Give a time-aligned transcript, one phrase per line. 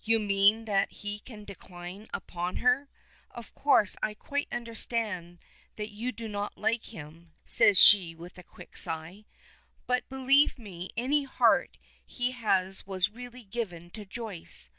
[0.00, 2.88] "You mean that he can decline upon her.
[3.32, 5.40] Of course I can quite understand
[5.74, 9.24] that you do not like him," says she with a quick sigh.
[9.88, 14.70] "But, believe me, any heart he has was really given to Joyce.